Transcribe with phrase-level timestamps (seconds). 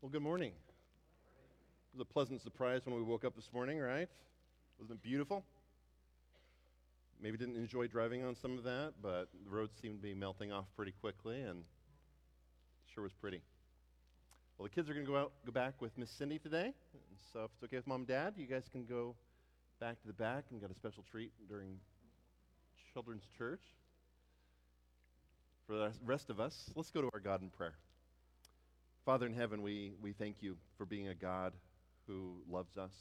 [0.00, 0.52] Well, good morning.
[0.52, 4.08] It was a pleasant surprise when we woke up this morning, right?
[4.78, 5.42] Wasn't it beautiful?
[7.20, 10.52] Maybe didn't enjoy driving on some of that, but the roads seemed to be melting
[10.52, 11.64] off pretty quickly and
[12.94, 13.42] sure was pretty.
[14.56, 16.74] Well, the kids are going to go out, go back with Miss Cindy today.
[17.32, 19.16] So if it's okay with mom and dad, you guys can go
[19.80, 21.74] back to the back and get a special treat during
[22.94, 23.62] children's church.
[25.66, 27.74] For the rest of us, let's go to our God in prayer.
[29.08, 31.54] Father in heaven, we, we thank you for being a God
[32.06, 32.92] who loves us,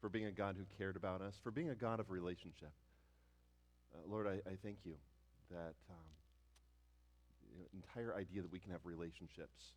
[0.00, 2.70] for being a God who cared about us, for being a God of relationship.
[3.92, 4.94] Uh, Lord, I, I, thank you
[5.50, 6.06] that um,
[7.50, 9.74] the entire idea that we can have relationships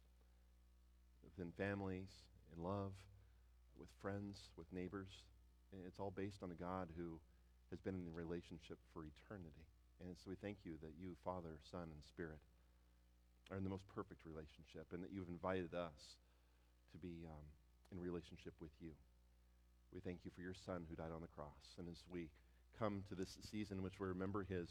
[1.25, 2.21] within families,
[2.55, 2.91] in love,
[3.79, 5.09] with friends, with neighbors,
[5.87, 7.17] it's all based on a God who
[7.71, 9.65] has been in relationship for eternity.
[10.05, 12.37] And so we thank you that you, Father, Son, and Spirit,
[13.49, 16.19] are in the most perfect relationship and that you've invited us
[16.91, 17.45] to be um,
[17.91, 18.91] in relationship with you.
[19.93, 21.75] We thank you for your Son who died on the cross.
[21.77, 22.29] And as we
[22.79, 24.69] come to this season in which we remember his,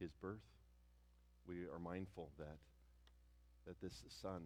[0.00, 0.42] his birth,
[1.46, 2.58] we are mindful that,
[3.66, 4.42] that this Son,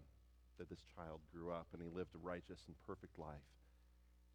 [0.58, 3.48] that this child grew up and he lived a righteous and perfect life.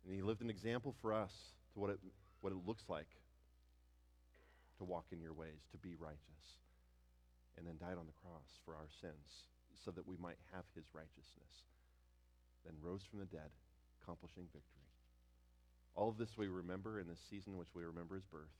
[0.06, 1.32] And he lived an example for us
[1.74, 2.00] to what it,
[2.42, 3.10] what it looks like
[4.80, 6.58] to walk in your ways, to be righteous
[7.58, 10.86] and then died on the cross for our sins so that we might have his
[10.94, 11.66] righteousness,
[12.64, 13.50] then rose from the dead,
[14.02, 14.88] accomplishing victory.
[15.96, 18.54] All of this we remember in this season in which we remember his birth.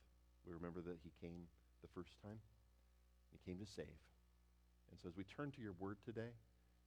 [0.46, 1.48] We remember that he came
[1.80, 2.38] the first time.
[3.30, 3.98] He came to save.
[4.90, 6.36] And so as we turn to your word today,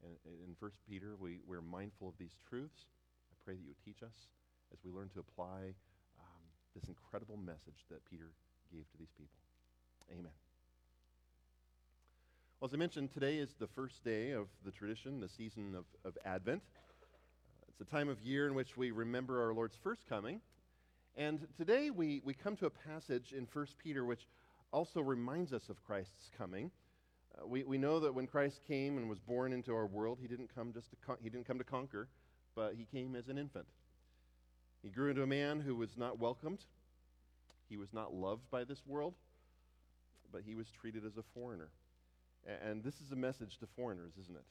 [0.04, 2.86] and in 1 Peter, we, we're mindful of these truths.
[3.32, 4.30] I pray that you would teach us
[4.72, 5.74] as we learn to apply
[6.20, 6.44] um,
[6.76, 8.30] this incredible message that Peter
[8.72, 9.40] gave to these people.
[10.12, 10.45] Amen.
[12.60, 15.84] Well, as I mentioned, today is the first day of the tradition, the season of,
[16.06, 16.62] of Advent.
[16.64, 20.40] Uh, it's a time of year in which we remember our Lord's first coming.
[21.18, 24.30] And today we, we come to a passage in 1 Peter which
[24.72, 26.72] also reminds us of Christ's coming.
[27.38, 30.28] Uh, we, we know that when Christ came and was born into our world, he
[30.30, 32.08] didn't come just to con- he didn't come to conquer,
[32.56, 33.66] but he came as an infant.
[34.82, 36.60] He grew into a man who was not welcomed.
[37.68, 39.14] He was not loved by this world,
[40.32, 41.68] but he was treated as a foreigner.
[42.46, 44.44] And this is a message to foreigners, isn't it?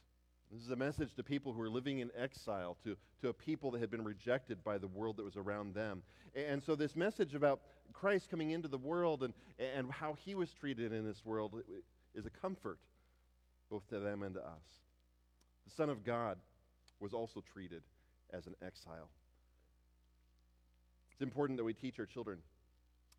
[0.51, 3.71] This is a message to people who are living in exile, to, to a people
[3.71, 6.03] that had been rejected by the world that was around them.
[6.35, 7.61] And so, this message about
[7.93, 11.61] Christ coming into the world and, and how he was treated in this world
[12.13, 12.79] is a comfort
[13.69, 14.63] both to them and to us.
[15.65, 16.37] The Son of God
[16.99, 17.81] was also treated
[18.31, 19.09] as an exile.
[21.11, 22.39] It's important that we teach our children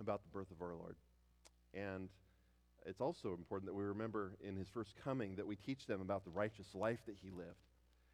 [0.00, 0.96] about the birth of our Lord.
[1.74, 2.08] And
[2.86, 6.24] it's also important that we remember in his first coming that we teach them about
[6.24, 7.58] the righteous life that he lived.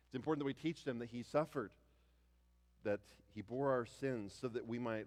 [0.07, 1.71] It's important that we teach them that he suffered,
[2.85, 3.01] that
[3.35, 5.07] he bore our sins so that we might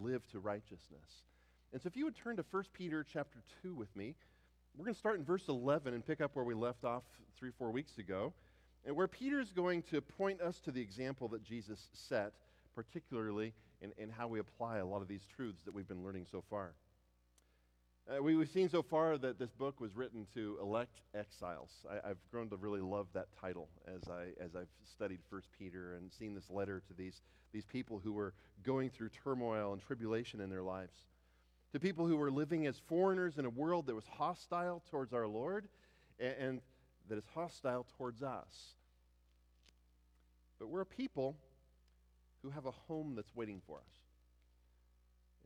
[0.00, 1.24] live to righteousness.
[1.72, 4.14] And so if you would turn to 1 Peter chapter 2 with me,
[4.76, 7.04] we're going to start in verse 11 and pick up where we left off
[7.38, 8.32] three, four weeks ago,
[8.84, 12.32] and where Peter is going to point us to the example that Jesus set,
[12.74, 16.26] particularly in, in how we apply a lot of these truths that we've been learning
[16.30, 16.74] so far.
[18.06, 21.70] Uh, we, have seen so far that this book was written to elect exiles.
[21.90, 25.94] I, have grown to really love that title as, I, as I've studied First Peter
[25.94, 27.22] and seen this letter to these,
[27.54, 30.94] these people who were going through turmoil and tribulation in their lives.
[31.72, 35.26] To people who were living as foreigners in a world that was hostile towards our
[35.26, 35.66] Lord
[36.20, 36.60] and, and
[37.08, 38.74] that is hostile towards us.
[40.58, 41.38] But we're a people
[42.42, 43.92] who have a home that's waiting for us.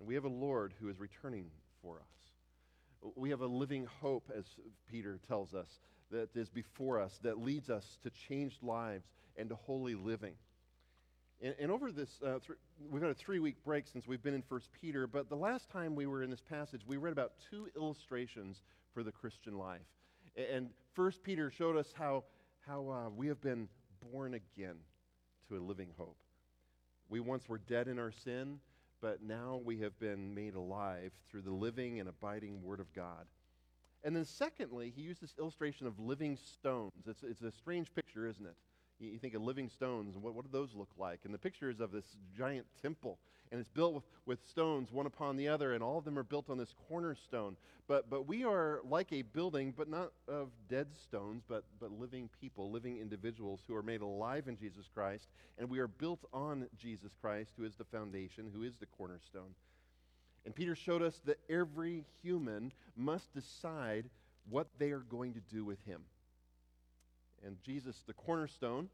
[0.01, 1.47] And we have a Lord who is returning
[1.83, 2.28] for us.
[3.15, 4.45] We have a living hope, as
[4.91, 5.69] Peter tells us,
[6.11, 9.05] that is before us, that leads us to changed lives
[9.37, 10.35] and to holy living.
[11.41, 12.59] And, and over this, uh, th-
[12.91, 15.71] we've had a three week break since we've been in 1 Peter, but the last
[15.71, 19.83] time we were in this passage, we read about two illustrations for the Christian life.
[20.37, 22.25] And 1 Peter showed us how,
[22.67, 23.69] how uh, we have been
[24.13, 24.77] born again
[25.49, 26.17] to a living hope.
[27.09, 28.59] We once were dead in our sin,
[29.01, 33.27] but now we have been made alive through the living and abiding Word of God.
[34.05, 36.93] And then, secondly, he used this illustration of living stones.
[37.07, 38.55] It's, it's a strange picture, isn't it?
[39.01, 41.21] You, think of living stones, and what, what do those look like?
[41.25, 43.19] And the picture is of this giant temple
[43.51, 46.25] and it's built with, with stones one upon the other, and all of them are
[46.25, 47.57] built on this cornerstone.
[47.87, 52.29] But, but we are like a building, but not of dead stones, but, but living
[52.41, 55.29] people, living individuals who are made alive in Jesus Christ,
[55.59, 59.55] and we are built on Jesus Christ, who is the foundation, who is the cornerstone.
[60.45, 64.09] And Peter showed us that every human must decide
[64.51, 66.03] what they are going to do with him.
[67.45, 68.89] And Jesus, the cornerstone,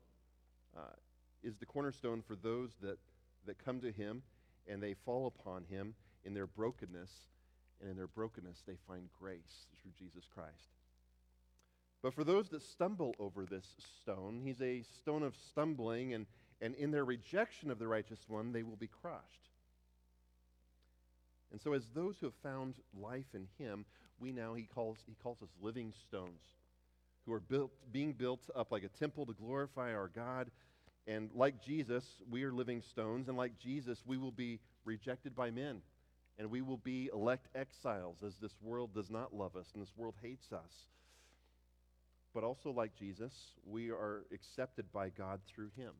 [0.76, 0.94] uh,
[1.42, 2.98] is the cornerstone for those that,
[3.46, 4.22] that come to him
[4.66, 5.94] and they fall upon him
[6.24, 7.10] in their brokenness,
[7.80, 10.72] and in their brokenness they find grace through Jesus Christ.
[12.02, 13.66] But for those that stumble over this
[14.00, 16.26] stone, he's a stone of stumbling, and,
[16.60, 19.48] and in their rejection of the righteous one, they will be crushed.
[21.50, 23.84] And so, as those who have found life in him,
[24.18, 26.40] we now, he calls, he calls us living stones
[27.26, 30.50] who are built, being built up like a temple to glorify our God.
[31.06, 33.28] And like Jesus, we are living stones.
[33.28, 35.80] And like Jesus, we will be rejected by men.
[36.38, 39.92] And we will be elect exiles as this world does not love us and this
[39.96, 40.88] world hates us.
[42.34, 43.32] But also, like Jesus,
[43.64, 45.92] we are accepted by God through him.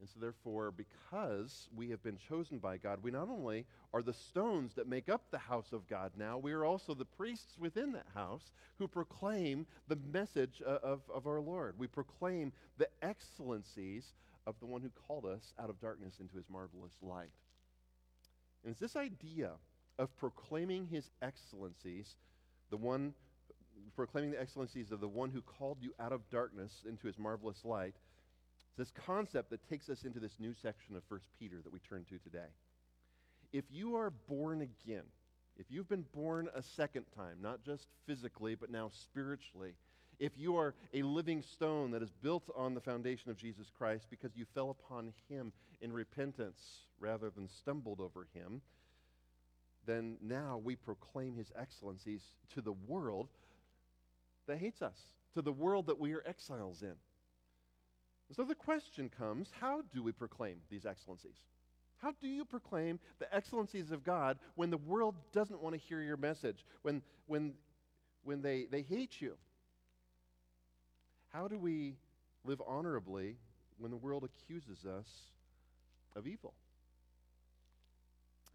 [0.00, 4.14] And so, therefore, because we have been chosen by God, we not only are the
[4.14, 7.92] stones that make up the house of God now, we are also the priests within
[7.92, 11.74] that house who proclaim the message uh, of, of our Lord.
[11.78, 14.14] We proclaim the excellencies
[14.46, 17.28] of the one who called us out of darkness into his marvelous light.
[18.64, 19.52] And it's this idea
[19.98, 22.16] of proclaiming his excellencies,
[22.70, 23.12] the one
[23.96, 27.64] proclaiming the excellencies of the one who called you out of darkness into his marvelous
[27.64, 27.94] light
[28.76, 32.04] this concept that takes us into this new section of 1 Peter that we turn
[32.08, 32.48] to today.
[33.52, 35.04] If you are born again,
[35.58, 39.74] if you've been born a second time, not just physically, but now spiritually,
[40.18, 44.06] if you are a living stone that is built on the foundation of Jesus Christ
[44.10, 46.60] because you fell upon him in repentance
[46.98, 48.60] rather than stumbled over him,
[49.86, 52.22] then now we proclaim his excellencies
[52.54, 53.28] to the world
[54.46, 54.98] that hates us,
[55.34, 56.94] to the world that we are exiles in.
[58.36, 61.36] So the question comes how do we proclaim these excellencies?
[61.98, 66.00] How do you proclaim the excellencies of God when the world doesn't want to hear
[66.00, 67.52] your message, when, when,
[68.24, 69.36] when they, they hate you?
[71.32, 71.96] How do we
[72.44, 73.36] live honorably
[73.78, 75.06] when the world accuses us
[76.16, 76.54] of evil?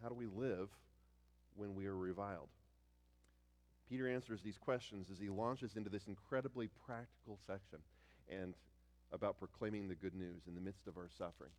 [0.02, 0.70] How do we live
[1.56, 2.50] when we are reviled?
[3.90, 7.80] Peter answers these questions as he launches into this incredibly practical section.
[8.28, 8.56] And
[9.16, 11.52] about proclaiming the good news in the midst of our suffering.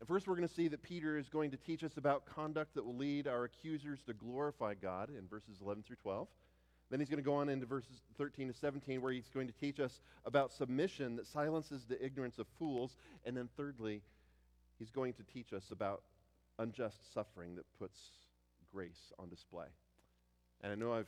[0.00, 2.74] And first, we're going to see that Peter is going to teach us about conduct
[2.74, 6.26] that will lead our accusers to glorify God in verses 11 through 12.
[6.90, 9.52] Then he's going to go on into verses 13 to 17, where he's going to
[9.52, 12.96] teach us about submission that silences the ignorance of fools.
[13.24, 14.02] And then, thirdly,
[14.78, 16.02] he's going to teach us about
[16.58, 17.98] unjust suffering that puts
[18.72, 19.66] grace on display.
[20.62, 21.06] And I know I've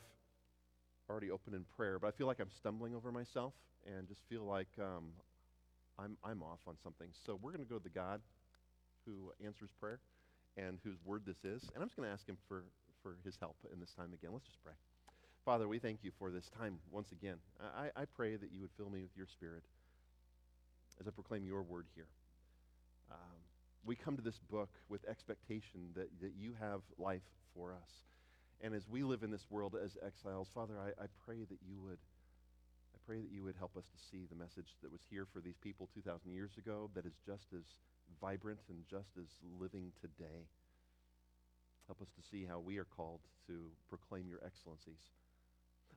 [1.09, 3.53] already opened in prayer, but I feel like I'm stumbling over myself
[3.85, 5.11] and just feel like um,
[5.99, 7.07] I'm, I'm off on something.
[7.25, 8.21] So we're going to go to the God
[9.05, 9.99] who answers prayer
[10.57, 11.63] and whose word this is.
[11.73, 12.63] And I'm just going to ask him for,
[13.01, 14.31] for his help in this time again.
[14.33, 14.73] Let's just pray.
[15.45, 17.37] Father, we thank you for this time once again.
[17.61, 19.63] I, I pray that you would fill me with your spirit
[20.99, 22.07] as I proclaim your word here.
[23.11, 23.37] Um,
[23.85, 27.21] we come to this book with expectation that, that you have life
[27.55, 27.91] for us.
[28.61, 31.79] And as we live in this world as exiles, Father, I, I pray that you
[31.85, 31.99] would
[33.07, 35.55] pray that you would help us to see the message that was here for these
[35.63, 37.63] people 2,000 years ago that is just as
[38.19, 40.43] vibrant and just as living today.
[41.87, 44.99] Help us to see how we are called to proclaim your excellencies.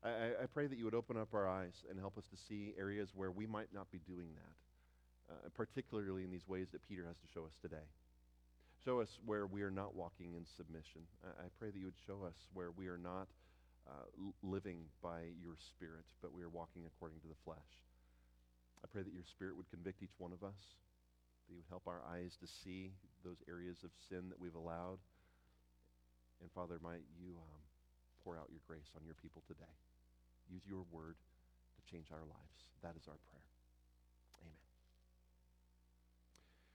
[0.05, 2.73] I, I, pray that you would open up our eyes and help us to see
[2.79, 7.05] areas where we might not be doing that, uh, particularly in these ways that Peter
[7.05, 7.85] has to show us today.
[8.85, 11.03] Show us where we are not walking in submission.
[11.27, 13.27] I, I pray that you would show us where we are not
[13.91, 14.07] uh,
[14.43, 17.83] living by your Spirit, but we are walking according to the flesh.
[18.83, 20.79] I pray that your Spirit would convict each one of us,
[21.43, 22.95] that you would help our eyes to see
[23.25, 25.03] those areas of sin that we've allowed.
[26.41, 27.61] And Father, might you um,
[28.25, 29.75] pour out your grace on your people today.
[30.49, 31.17] Use your word
[31.77, 32.59] to change our lives.
[32.83, 33.51] That is our prayer.
[34.41, 34.63] Amen.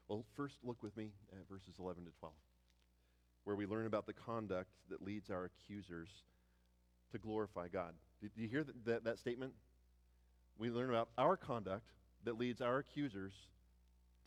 [0.07, 2.33] Well, first look with me at verses 11 to 12,
[3.45, 6.09] where we learn about the conduct that leads our accusers
[7.15, 7.93] to glorify God.
[8.21, 9.53] Did you hear that, that, that statement?
[10.57, 11.91] We learn about our conduct
[12.25, 13.33] that leads our accusers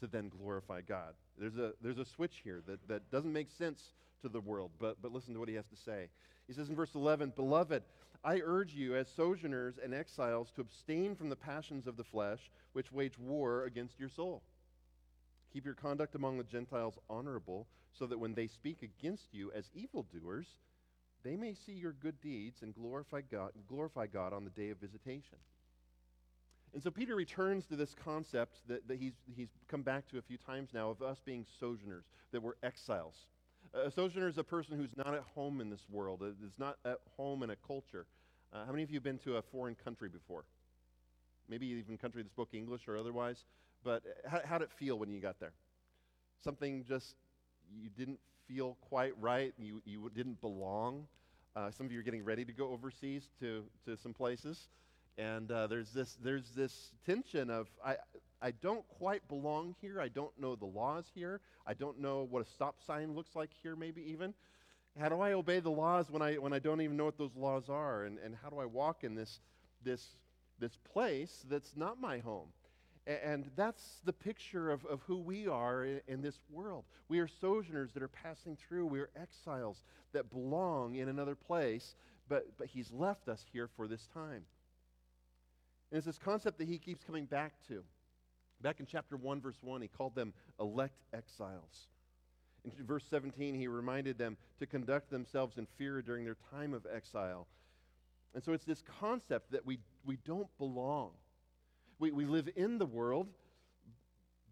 [0.00, 1.14] to then glorify God.
[1.37, 3.92] There's a, there's a switch here that, that doesn't make sense
[4.23, 6.09] to the world, but, but listen to what he has to say.
[6.47, 7.83] He says in verse 11, Beloved,
[8.25, 12.50] I urge you as sojourners and exiles to abstain from the passions of the flesh,
[12.73, 14.42] which wage war against your soul.
[15.52, 19.71] Keep your conduct among the Gentiles honorable, so that when they speak against you as
[19.75, 20.47] evildoers,
[21.25, 24.79] they may see your good deeds and glorify God, glorify God on the day of
[24.79, 25.39] visitation.
[26.75, 30.23] And so Peter returns to this concept that, that he's, he's come back to a
[30.23, 33.27] few times now of us being sojourners, that we're exiles.
[33.75, 36.99] A sojourner is a person who's not at home in this world, is not at
[37.17, 38.07] home in a culture.
[38.53, 40.45] Uh, how many of you have been to a foreign country before?
[41.49, 43.45] Maybe even country that spoke English or otherwise.
[43.83, 45.53] but how, how did it feel when you got there?
[46.43, 47.15] Something just
[47.77, 51.07] you didn't feel quite right, you, you didn't belong.
[51.55, 54.69] Uh, some of you are getting ready to go overseas to, to some places.
[55.19, 57.97] And uh, there's, this, there's this tension of, I,
[58.40, 60.00] I don't quite belong here.
[60.00, 61.40] I don't know the laws here.
[61.67, 64.33] I don't know what a stop sign looks like here, maybe even.
[64.99, 67.37] How do I obey the laws when I, when I don't even know what those
[67.37, 68.05] laws are?
[68.05, 69.40] And, and how do I walk in this,
[69.85, 70.05] this,
[70.59, 72.49] this place that's not my home?
[73.09, 76.85] And that's the picture of, of who we are in, this world.
[77.09, 78.85] We are sojourners that are passing through.
[78.85, 81.95] We are exiles that belong in another place,
[82.29, 84.43] but, but He's left us here for this time.
[85.91, 87.83] And it's this concept that He keeps coming back to.
[88.61, 91.88] Back in chapter 1, verse 1, He called them elect exiles.
[92.65, 96.87] In verse 17, He reminded them to conduct themselves in fear during their time of
[96.95, 97.47] exile.
[98.35, 101.12] And so it's this concept that we, we don't belong
[101.99, 103.28] we, we live in the world,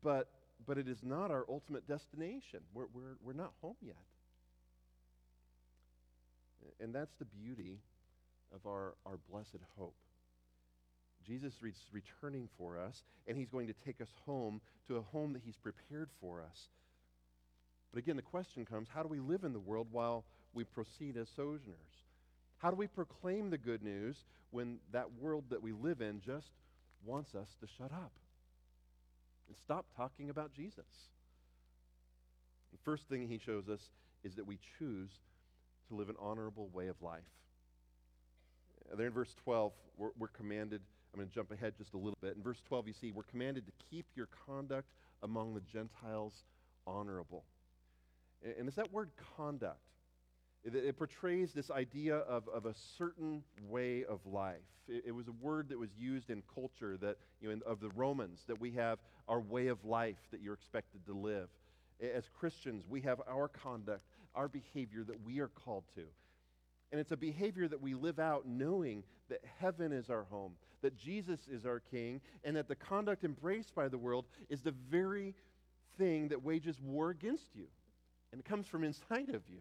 [0.03, 0.29] but,
[0.67, 2.61] but it is not our ultimate destination.
[2.75, 3.97] We're, we're, we're not home yet.
[6.81, 7.79] And that's the beauty
[8.55, 9.95] of our, our blessed hope.
[11.27, 15.33] Jesus is returning for us, and he's going to take us home to a home
[15.33, 16.69] that he's prepared for us.
[17.93, 20.25] But again, the question comes how do we live in the world while
[20.55, 22.05] we proceed as sojourners?
[22.59, 26.51] How do we proclaim the good news when that world that we live in just
[27.07, 28.13] wants us to shut up
[29.49, 30.87] and stop talking about Jesus.
[32.73, 33.81] The first thing he shows us
[34.25, 35.11] is that we choose
[35.89, 37.23] to live an honorable way of life.
[38.97, 40.81] There in verse 12, we're, we're commanded,
[41.13, 42.37] I'm going to jump ahead just a little bit.
[42.37, 46.45] In verse 12, you see, we're commanded to keep your conduct among the Gentiles
[46.87, 47.45] honorable.
[48.45, 49.81] And, and it's that word conduct.
[50.67, 54.57] It, it, portrays this idea of, of a certain way of life.
[54.89, 57.79] It, it, was a word that was used in culture that, you know, in, of
[57.79, 61.49] the Romans, that we have our way of life that you're expected to live.
[62.01, 64.03] As Christians, we have our conduct,
[64.35, 66.03] our behavior that we are called to.
[66.91, 70.97] And it's a behavior that we live out knowing that heaven is our home, that
[70.97, 75.35] Jesus is our king, and that the conduct embraced by the world is the very
[75.97, 77.67] thing that wages war against you.
[78.33, 79.61] And it comes from inside of you.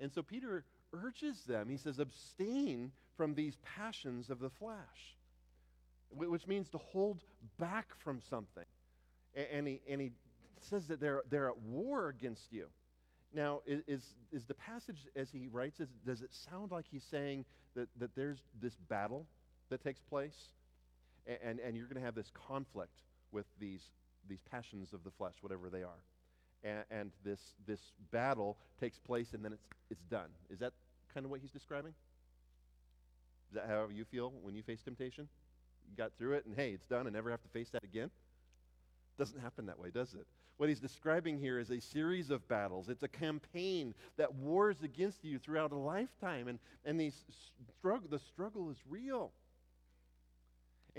[0.00, 5.16] And so Peter urges them, he says, abstain from these passions of the flesh,
[6.10, 7.22] which means to hold
[7.58, 8.64] back from something.
[9.34, 10.12] And he, and he
[10.60, 12.66] says that they're, they're at war against you.
[13.34, 14.02] Now, is,
[14.32, 18.38] is the passage as he writes, does it sound like he's saying that, that there's
[18.60, 19.26] this battle
[19.68, 20.36] that takes place?
[21.26, 23.02] And, and, and you're going to have this conflict
[23.32, 23.82] with these,
[24.28, 26.00] these passions of the flesh, whatever they are
[26.64, 30.28] and, and this, this battle takes place and then it's, it's done.
[30.50, 30.72] Is that
[31.12, 31.94] kind of what he's describing?
[33.50, 35.28] Is that how you feel when you face temptation?
[35.90, 38.10] You got through it and hey, it's done and never have to face that again?
[39.18, 40.26] Doesn't happen that way, does it?
[40.58, 42.88] What he's describing here is a series of battles.
[42.88, 47.14] It's a campaign that wars against you throughout a lifetime, and, and these
[47.82, 49.30] strugg- the struggle is real.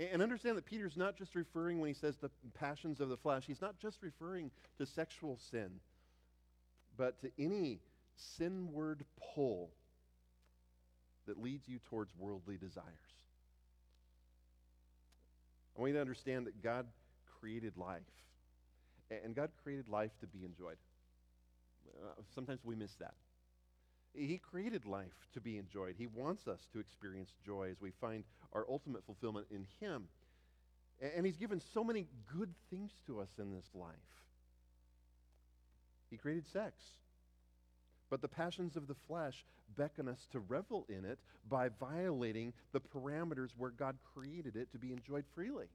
[0.00, 3.44] And understand that Peter's not just referring, when he says the passions of the flesh,
[3.46, 5.68] he's not just referring to sexual sin,
[6.96, 7.80] but to any
[8.16, 9.04] sinward
[9.34, 9.68] pull
[11.26, 12.86] that leads you towards worldly desires.
[15.76, 16.86] I want you to understand that God
[17.38, 18.00] created life,
[19.10, 20.78] and God created life to be enjoyed.
[22.02, 23.14] Uh, sometimes we miss that.
[24.14, 25.94] He created life to be enjoyed.
[25.96, 30.08] He wants us to experience joy as we find our ultimate fulfillment in Him.
[31.00, 33.94] And He's given so many good things to us in this life.
[36.10, 36.74] He created sex.
[38.10, 39.44] But the passions of the flesh
[39.76, 44.78] beckon us to revel in it by violating the parameters where God created it to
[44.78, 45.66] be enjoyed freely.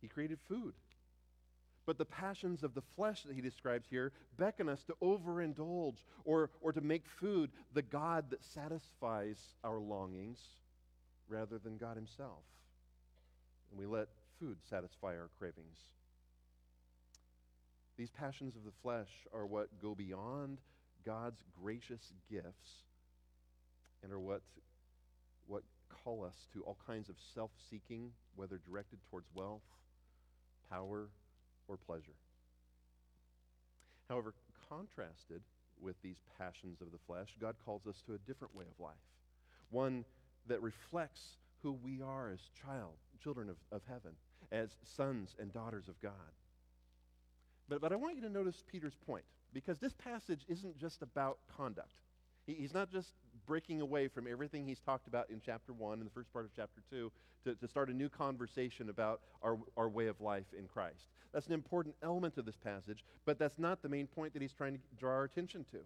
[0.00, 0.74] He created food.
[1.84, 6.50] But the passions of the flesh that he describes here beckon us to overindulge or,
[6.60, 10.38] or to make food the God that satisfies our longings
[11.28, 12.44] rather than God himself.
[13.70, 14.08] And we let
[14.38, 15.78] food satisfy our cravings.
[17.96, 20.58] These passions of the flesh are what go beyond
[21.04, 22.70] God's gracious gifts
[24.02, 24.42] and are what,
[25.46, 25.62] what
[26.04, 29.62] call us to all kinds of self seeking, whether directed towards wealth,
[30.70, 31.08] power,
[31.68, 32.16] or pleasure.
[34.08, 34.34] However,
[34.68, 35.42] contrasted
[35.80, 38.94] with these passions of the flesh, God calls us to a different way of life,
[39.70, 40.04] one
[40.48, 44.12] that reflects who we are as child, children of, of heaven,
[44.50, 46.12] as sons and daughters of God.
[47.68, 51.38] But, but I want you to notice Peter's point, because this passage isn't just about
[51.56, 52.00] conduct.
[52.46, 53.12] He, he's not just
[53.46, 56.50] breaking away from everything he's talked about in chapter 1 and the first part of
[56.54, 57.10] chapter 2
[57.44, 61.06] to, to start a new conversation about our, our way of life in Christ.
[61.32, 64.52] That's an important element of this passage, but that's not the main point that he's
[64.52, 65.78] trying to draw our attention to.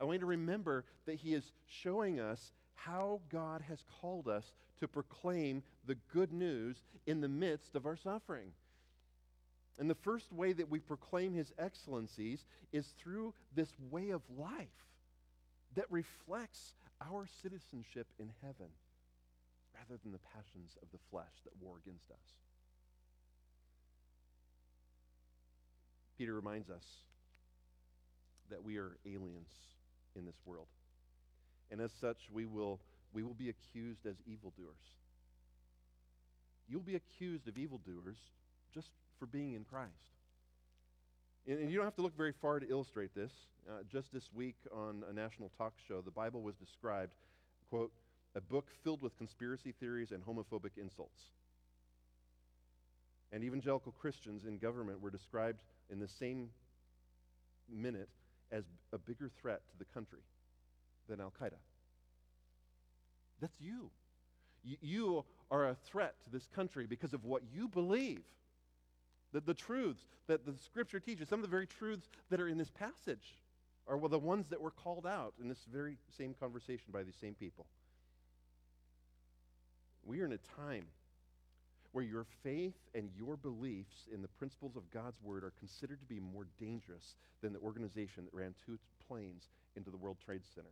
[0.00, 4.52] I want you to remember that he is showing us how God has called us
[4.80, 8.52] to proclaim the good news in the midst of our suffering.
[9.78, 14.68] And the first way that we proclaim his excellencies is through this way of life
[15.76, 18.68] that reflects our citizenship in heaven
[19.74, 22.26] rather than the passions of the flesh that war against us.
[26.18, 26.84] Peter reminds us
[28.50, 29.48] that we are aliens
[30.16, 30.66] in this world.
[31.70, 32.80] And as such, we will,
[33.12, 34.76] we will be accused as evildoers.
[36.68, 38.18] You'll be accused of evildoers
[38.74, 40.19] just for being in Christ.
[41.46, 43.32] And, and you don't have to look very far to illustrate this.
[43.68, 47.12] Uh, just this week on a national talk show, the Bible was described,
[47.68, 47.92] quote,
[48.34, 51.20] a book filled with conspiracy theories and homophobic insults.
[53.32, 56.50] And evangelical Christians in government were described in the same
[57.68, 58.08] minute
[58.50, 60.20] as a bigger threat to the country
[61.08, 61.58] than Al Qaeda.
[63.40, 63.90] That's you.
[64.62, 68.22] You are a threat to this country because of what you believe.
[69.32, 72.58] That the truths that the scripture teaches, some of the very truths that are in
[72.58, 73.36] this passage,
[73.86, 77.16] are well, the ones that were called out in this very same conversation by these
[77.20, 77.66] same people.
[80.04, 80.86] We are in a time
[81.92, 86.06] where your faith and your beliefs in the principles of God's word are considered to
[86.06, 90.70] be more dangerous than the organization that ran two planes into the World Trade Center.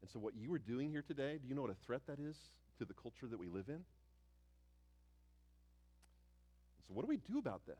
[0.00, 2.18] And so, what you are doing here today, do you know what a threat that
[2.18, 2.36] is
[2.78, 3.80] to the culture that we live in?
[6.86, 7.76] So, what do we do about this?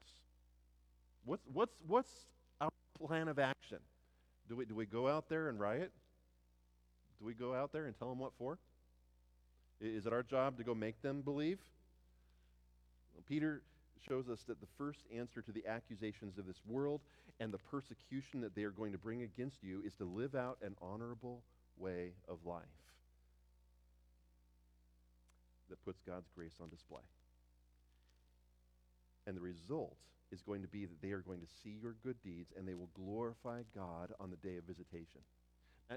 [1.25, 2.13] What's, what's, what's
[2.61, 3.79] our plan of action?
[4.49, 5.93] Do we, do we go out there and riot?
[7.19, 8.59] Do we go out there and tell them what for?
[9.81, 11.59] Is it our job to go make them believe?
[13.15, 13.63] Well, Peter
[14.09, 17.01] shows us that the first answer to the accusations of this world
[17.41, 20.59] and the persecution that they are going to bring against you is to live out
[20.63, 21.43] an honorable
[21.79, 22.63] way of life
[25.71, 27.03] that puts God's grace on display.
[29.27, 29.97] And the result
[30.31, 32.75] is going to be that they are going to see your good deeds and they
[32.75, 35.21] will glorify God on the day of visitation.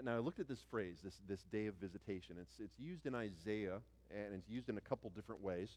[0.03, 2.35] Now, I looked at this phrase, this, this day of visitation.
[2.41, 3.79] It's, it's used in Isaiah,
[4.11, 5.69] and it's used in a couple different ways.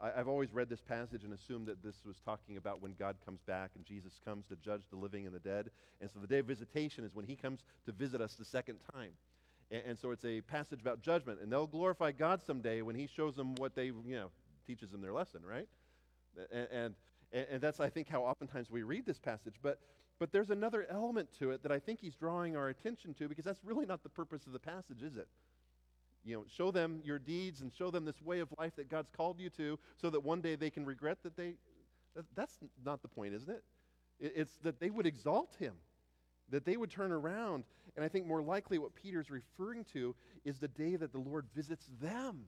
[0.00, 3.16] I, have always read this passage and assumed that this was talking about when God
[3.24, 5.70] comes back and Jesus comes to judge the living and the dead.
[6.00, 8.78] And so the day of visitation is when he comes to visit us the second
[8.92, 9.12] time.
[9.70, 11.38] And, and so it's a passage about judgment.
[11.40, 14.30] And they'll glorify God someday when he shows them what they, you know,
[14.66, 15.68] teaches them their lesson, right?
[16.52, 16.68] And,
[17.32, 19.54] and, and that's, I think, how oftentimes we read this passage.
[19.62, 19.78] But
[20.22, 23.44] but there's another element to it that I think he's drawing our attention to because
[23.44, 25.26] that's really not the purpose of the passage, is it?
[26.24, 29.10] You know, show them your deeds and show them this way of life that God's
[29.10, 31.54] called you to so that one day they can regret that they.
[32.14, 33.64] That, that's not the point, isn't it?
[34.20, 34.32] it?
[34.36, 35.74] It's that they would exalt him,
[36.50, 37.64] that they would turn around.
[37.96, 40.14] And I think more likely what Peter's referring to
[40.44, 42.44] is the day that the Lord visits them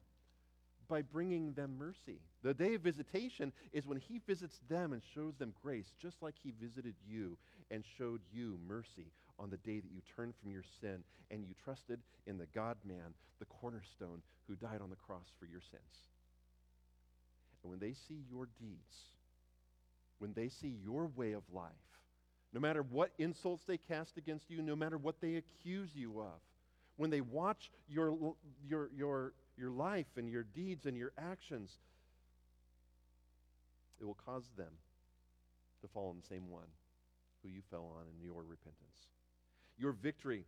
[0.88, 2.20] by bringing them mercy.
[2.42, 6.34] The day of visitation is when he visits them and shows them grace, just like
[6.42, 7.36] he visited you
[7.70, 11.54] and showed you mercy on the day that you turned from your sin and you
[11.64, 15.82] trusted in the God man, the cornerstone, who died on the cross for your sins.
[17.62, 18.96] And when they see your deeds,
[20.18, 21.70] when they see your way of life,
[22.52, 26.40] no matter what insults they cast against you, no matter what they accuse you of,
[26.96, 28.16] when they watch your,
[28.68, 31.70] your, your, your life and your deeds and your actions,
[34.00, 34.72] it will cause them
[35.80, 36.66] to fall on the same one
[37.42, 39.08] who you fell on in your repentance.
[39.78, 40.44] Your victory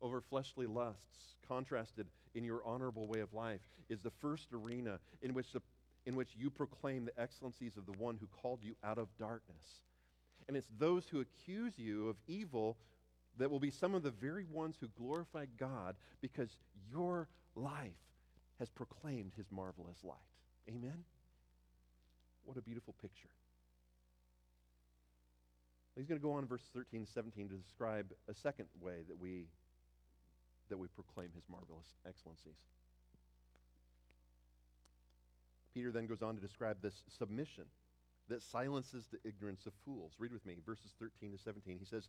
[0.00, 5.34] over fleshly lusts, contrasted in your honorable way of life, is the first arena in
[5.34, 5.60] which, the,
[6.06, 9.80] in which you proclaim the excellencies of the one who called you out of darkness.
[10.48, 12.76] And it's those who accuse you of evil
[13.38, 16.56] that will be some of the very ones who glorify God because
[16.90, 17.90] your life
[18.58, 20.16] has proclaimed his marvelous light.
[20.68, 21.04] Amen?
[22.44, 23.30] What a beautiful picture.
[25.96, 29.02] He's going to go on in verses 13 and 17 to describe a second way
[29.08, 29.46] that we,
[30.68, 32.58] that we proclaim his marvelous excellencies.
[35.72, 37.64] Peter then goes on to describe this submission
[38.28, 40.12] that silences the ignorance of fools.
[40.18, 41.78] Read with me, verses 13 to 17.
[41.78, 42.08] He says,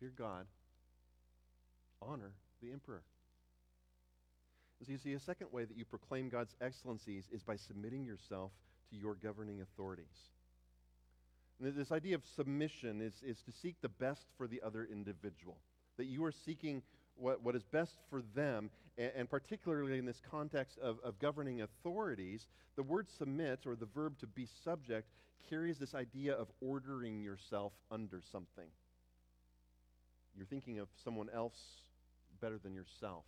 [0.00, 0.46] Fear God.
[2.02, 3.02] Honor the emperor.
[4.84, 8.50] So you see, a second way that you proclaim God's excellencies is by submitting yourself
[8.90, 10.28] to your governing authorities.
[11.62, 15.56] And this idea of submission is, is to seek the best for the other individual,
[15.96, 16.82] that you are seeking
[17.16, 21.62] what, what is best for them, and, and particularly in this context of, of governing
[21.62, 25.08] authorities, the word submit, or the verb to be subject,
[25.48, 28.68] carries this idea of ordering yourself under something.
[30.36, 31.58] You're thinking of someone else
[32.40, 33.24] better than yourself.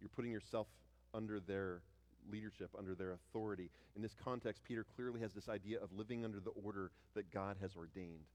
[0.00, 0.66] You're putting yourself
[1.14, 1.82] under their
[2.30, 3.70] leadership, under their authority.
[3.96, 7.56] In this context, Peter clearly has this idea of living under the order that God
[7.60, 8.26] has ordained.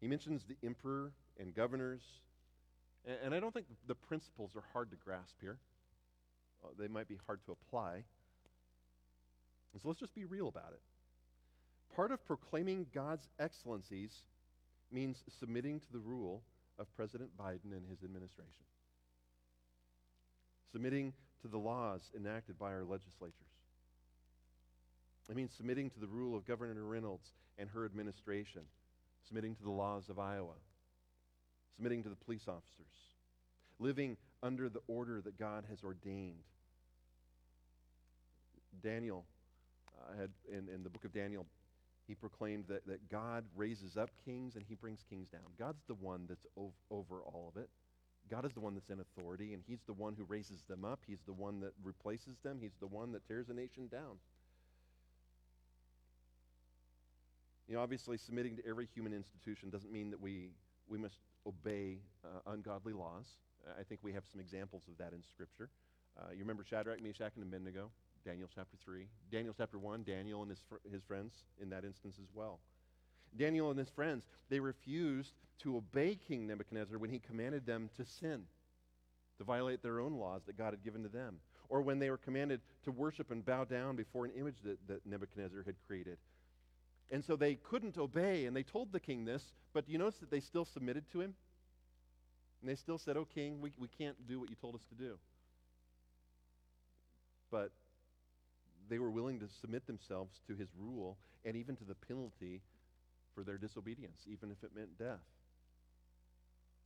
[0.00, 2.02] He mentions the emperor and governors,
[3.06, 5.58] and, and I don't think the principles are hard to grasp here.
[6.64, 8.02] Uh, they might be hard to apply.
[9.80, 10.80] So let's just be real about it.
[11.96, 14.12] Part of proclaiming God's excellencies
[14.92, 16.42] means submitting to the rule
[16.78, 18.64] of President Biden and his administration
[20.72, 23.34] submitting to the laws enacted by our legislatures.
[25.28, 27.28] It means submitting to the rule of Governor Reynolds
[27.58, 28.62] and her administration,
[29.28, 30.54] submitting to the laws of Iowa,
[31.76, 32.92] submitting to the police officers,
[33.78, 36.42] living under the order that God has ordained.
[38.82, 39.24] Daniel
[40.00, 41.46] uh, had, in, in the book of Daniel,
[42.12, 45.40] he proclaimed that, that God raises up kings and he brings kings down.
[45.58, 47.70] God's the one that's ov- over all of it.
[48.30, 51.00] God is the one that's in authority, and He's the one who raises them up.
[51.06, 52.58] He's the one that replaces them.
[52.60, 54.18] He's the one that tears a nation down.
[57.66, 60.50] You know, obviously, submitting to every human institution doesn't mean that we,
[60.88, 63.24] we must obey uh, ungodly laws.
[63.78, 65.70] I think we have some examples of that in Scripture.
[66.20, 67.90] Uh, you remember Shadrach, Meshach, and Abednego,
[68.24, 69.06] Daniel chapter 3.
[69.30, 72.60] Daniel chapter 1, Daniel and his, fr- his friends in that instance as well.
[73.36, 78.04] Daniel and his friends, they refused to obey King Nebuchadnezzar when he commanded them to
[78.04, 78.42] sin,
[79.38, 82.18] to violate their own laws that God had given to them, or when they were
[82.18, 86.18] commanded to worship and bow down before an image that, that Nebuchadnezzar had created.
[87.10, 90.30] And so they couldn't obey, and they told the king this, but you notice that
[90.30, 91.34] they still submitted to him?
[92.60, 94.94] And they still said, Oh, king, we, we can't do what you told us to
[94.94, 95.18] do.
[97.50, 97.72] But
[98.92, 102.60] they were willing to submit themselves to his rule and even to the penalty
[103.34, 105.24] for their disobedience, even if it meant death.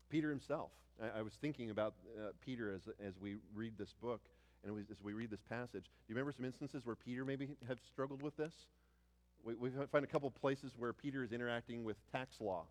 [0.09, 0.71] Peter himself,
[1.03, 4.21] I, I was thinking about uh, Peter as, as we read this book
[4.64, 5.83] and we, as we read this passage.
[5.83, 8.53] Do you remember some instances where Peter maybe have struggled with this?
[9.45, 12.66] We, we find a couple places where Peter is interacting with tax law,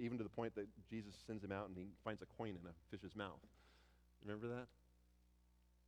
[0.00, 2.66] even to the point that Jesus sends him out and he finds a coin in
[2.66, 3.40] a fish's mouth.
[4.24, 4.68] Remember that?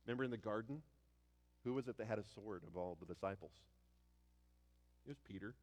[0.05, 0.83] Remember in the garden?
[1.63, 3.51] Who was it that had a sword of all the disciples?
[5.05, 5.55] It was Peter.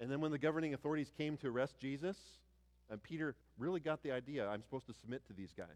[0.00, 2.16] And then when the governing authorities came to arrest Jesus,
[2.90, 5.68] and Peter really got the idea I'm supposed to submit to these guys.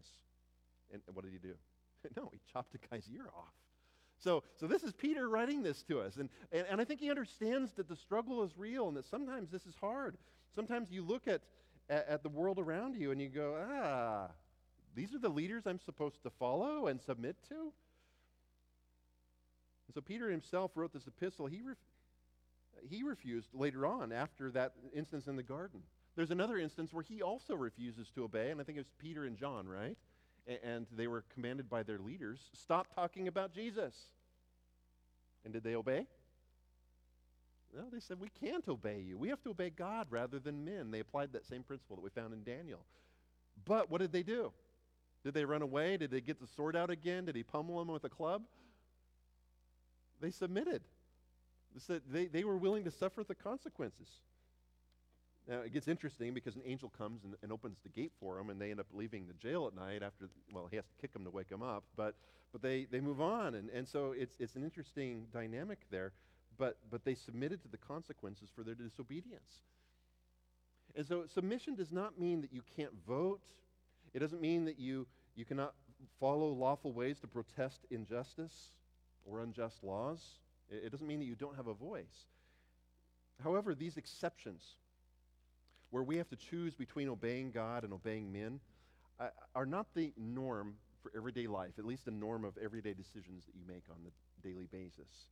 [0.91, 1.55] And what did he do?
[2.17, 3.53] no, he chopped the guy's ear off.
[4.19, 6.17] So, so this is Peter writing this to us.
[6.17, 9.49] And, and, and I think he understands that the struggle is real and that sometimes
[9.49, 10.17] this is hard.
[10.53, 11.41] Sometimes you look at,
[11.89, 14.27] at, at the world around you and you go, ah,
[14.95, 17.71] these are the leaders I'm supposed to follow and submit to?
[19.89, 21.47] And so Peter himself wrote this epistle.
[21.47, 21.77] He, ref-
[22.87, 25.81] he refused later on after that instance in the garden.
[26.15, 29.25] There's another instance where he also refuses to obey, and I think it was Peter
[29.25, 29.97] and John, right?
[30.63, 33.93] and they were commanded by their leaders stop talking about Jesus.
[35.43, 36.05] And did they obey?
[37.75, 39.17] No, they said, We can't obey you.
[39.17, 40.91] We have to obey God rather than men.
[40.91, 42.79] They applied that same principle that we found in Daniel.
[43.63, 44.51] But what did they do?
[45.23, 45.97] Did they run away?
[45.97, 47.25] Did they get the sword out again?
[47.25, 48.43] Did he pummel them with a club?
[50.21, 50.81] They submitted.
[52.11, 54.07] They, they were willing to suffer the consequences.
[55.47, 58.51] Now, it gets interesting because an angel comes and, and, opens the gate for them,
[58.51, 61.11] and they end up leaving the jail at night after, well, he has to kick
[61.11, 62.15] them to wake them up, but,
[62.51, 63.55] but they, they move on.
[63.55, 66.11] And, and so it's, it's an interesting dynamic there,
[66.59, 69.61] but, but they submitted to the consequences for their disobedience.
[70.95, 73.39] And so submission does not mean that you can't vote,
[74.13, 75.73] it doesn't mean that you, you cannot
[76.19, 78.71] follow lawful ways to protest injustice
[79.29, 80.19] or unjust laws.
[80.69, 82.27] It doesn't mean that you don't have a voice.
[83.43, 84.61] However, these exceptions,
[85.89, 88.59] where we have to choose between obeying God and obeying men,
[89.19, 93.45] uh, are not the norm for everyday life, at least the norm of everyday decisions
[93.45, 94.11] that you make on the
[94.47, 95.29] daily basis.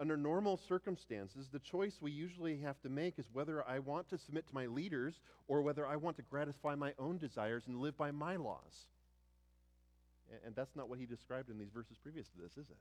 [0.00, 4.18] under normal circumstances, the choice we usually have to make is whether I want to
[4.18, 7.96] submit to my leaders or whether I want to gratify my own desires and live
[7.96, 8.86] by my laws.
[10.44, 12.76] And that's not what he described in these verses previous to this, is it?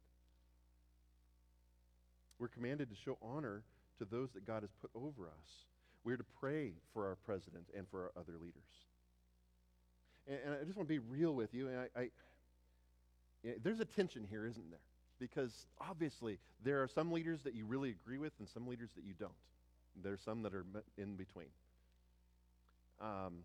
[2.40, 3.64] We're commanded to show honor
[4.00, 5.66] to those that God has put over us.
[6.04, 8.64] We're to pray for our president and for our other leaders.
[10.28, 11.68] And, and I just want to be real with you.
[11.68, 12.02] And I, I
[13.44, 14.80] you know, there's a tension here, isn't there?
[15.20, 19.04] Because obviously there are some leaders that you really agree with and some leaders that
[19.04, 19.32] you don't.
[20.02, 20.66] There's some that are
[20.98, 21.48] in between.
[23.00, 23.44] Um,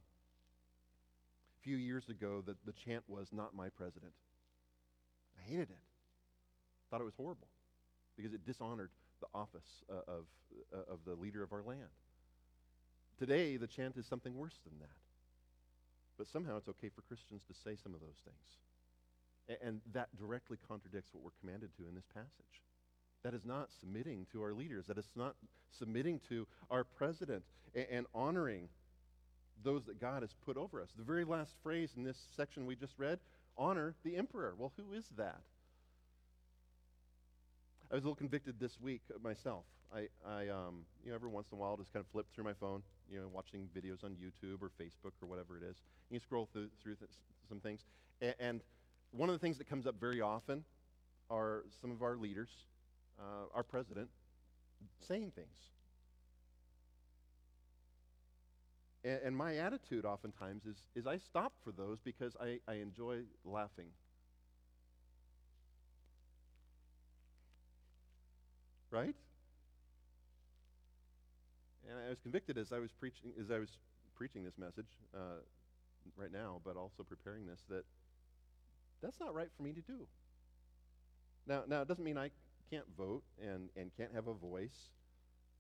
[1.63, 4.13] few years ago, that the chant was, Not my president.
[5.39, 5.85] I hated it.
[6.91, 7.49] Thought it was horrible
[8.17, 8.91] because it dishonored
[9.21, 10.25] the office uh, of,
[10.73, 11.91] uh, of the leader of our land.
[13.19, 14.97] Today, the chant is something worse than that.
[16.19, 18.57] But somehow it's okay for Christians to say some of those things.
[19.49, 22.63] A- and that directly contradicts what we're commanded to in this passage.
[23.23, 24.87] That is not submitting to our leaders.
[24.87, 25.35] That is not
[25.79, 27.43] submitting to our president
[27.75, 28.69] and, and honoring
[29.63, 30.89] those that God has put over us.
[30.97, 33.19] The very last phrase in this section we just read
[33.57, 34.55] honor the emperor.
[34.57, 35.41] Well, who is that?
[37.91, 39.65] I was a little convicted this week myself.
[39.95, 42.45] I, I um, you know, every once in a while just kind of flip through
[42.45, 45.77] my phone, you know, watching videos on YouTube or Facebook or whatever it is.
[46.11, 47.11] And you scroll through, through th-
[47.49, 47.85] some things.
[48.21, 48.61] A- and
[49.13, 50.65] one of the things that comes up very often
[51.31, 52.49] are some of our leaders,
[53.19, 54.09] uh, our president,
[55.07, 55.76] saying things.
[59.07, 63.21] And, and, my attitude oftentimes is, is I stop for those because I, I enjoy
[63.45, 63.87] laughing
[68.97, 69.15] right?
[71.89, 73.69] And I was convicted as I was preaching, as I was
[74.17, 75.41] preaching this message uh,
[76.17, 77.85] right now, but also preparing this, that
[79.03, 80.07] that's not right for me to do.
[81.47, 82.31] Now, now it doesn't mean I
[82.71, 84.91] can't vote and, and can't have a voice,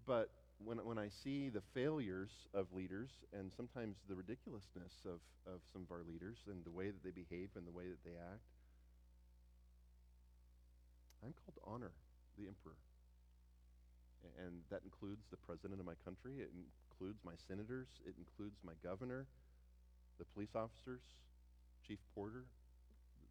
[0.06, 0.30] but
[0.64, 5.83] when, when I see the failures of leaders and sometimes the ridiculousness of, of some
[5.83, 8.42] of our leaders and the way that they behave and the way that they act,
[11.25, 11.92] I'm called to honor
[12.38, 12.77] the emperor
[14.38, 16.42] and that includes the president of my country.
[16.42, 17.88] It includes my senators.
[18.05, 19.27] It includes my governor,
[20.19, 21.03] the police officers,
[21.87, 22.45] chief porter,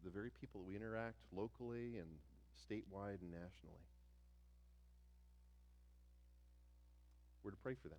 [0.04, 2.08] the very people that we interact locally and
[2.56, 3.84] statewide and nationally.
[7.46, 7.98] We're to pray for them.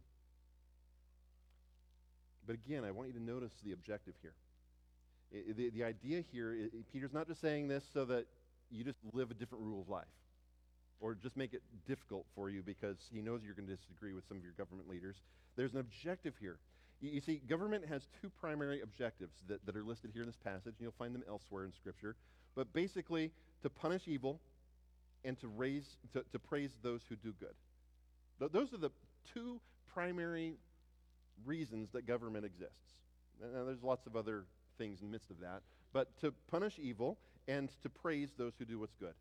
[2.46, 4.34] But again, I want you to notice the objective here.
[5.32, 8.26] The, the idea here, Peter's not just saying this so that
[8.70, 10.04] you just live a different rule of life
[11.00, 14.28] or just make it difficult for you because he knows you're going to disagree with
[14.28, 15.16] some of your government leaders.
[15.56, 16.58] There's an objective here.
[17.00, 20.38] You, you, see, government has two primary objectives that, that are listed here in this
[20.44, 22.18] passage, and you'll find them elsewhere in Scripture.
[22.54, 23.32] But basically,
[23.62, 24.42] to punish evil
[25.24, 27.56] and to, raise, to, to praise those who do good.
[28.40, 28.92] Th- those are the
[29.34, 29.60] two
[29.94, 30.54] primary
[31.46, 32.94] reasons that government exists.
[33.42, 34.46] Now, there's lots of other
[34.78, 35.62] things in the midst of that,
[35.94, 39.14] but to punish evil and to praise those who do what's good.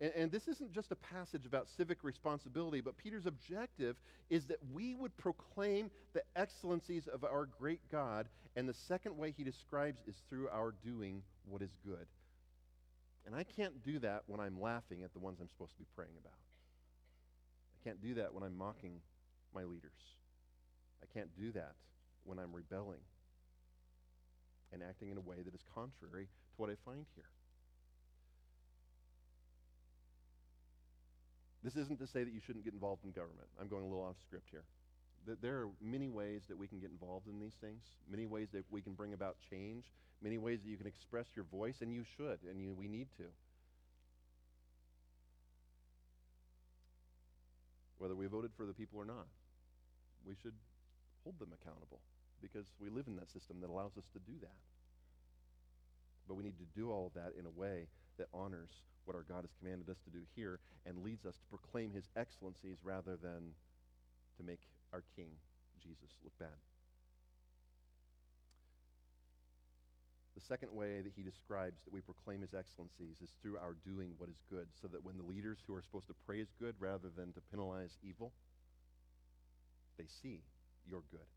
[0.00, 3.96] And, and, this isn't just a passage about civic responsibility, but Peter's objective
[4.30, 8.26] is that we would proclaim the excellencies of our great God.
[8.56, 12.06] And the second way he describes is through our doing what is good.
[13.26, 15.86] And I can't do that when I'm laughing at the ones I'm supposed to be
[15.94, 16.32] praying about.
[17.80, 19.00] I can't do that when I'm mocking
[19.54, 19.90] my leaders.
[21.02, 21.74] I can't do that
[22.24, 23.00] when I'm rebelling
[24.72, 27.24] and acting in a way that is contrary to what I find here.
[31.62, 33.48] This isn't to say that you shouldn't get involved in government.
[33.60, 34.64] I'm going a little off script here.
[35.42, 38.64] There are many ways that we can get involved in these things, many ways that
[38.70, 39.84] we can bring about change,
[40.22, 43.08] many ways that you can express your voice, and you should, and you, we need
[43.18, 43.24] to.
[48.00, 49.28] Whether we voted for the people or not,
[50.24, 50.56] we should
[51.22, 52.00] hold them accountable
[52.40, 54.56] because we live in that system that allows us to do that.
[56.26, 58.70] But we need to do all of that in a way that honors
[59.04, 62.08] what our God has commanded us to do here and leads us to proclaim his
[62.16, 63.52] excellencies rather than
[64.38, 64.60] to make
[64.94, 65.28] our King,
[65.84, 66.56] Jesus, look bad.
[70.40, 74.14] The second way that he describes that we proclaim his excellencies is through our doing
[74.16, 77.08] what is good, so that when the leaders who are supposed to praise good rather
[77.14, 78.32] than to penalize evil,
[79.98, 80.40] they see
[80.88, 81.28] your good.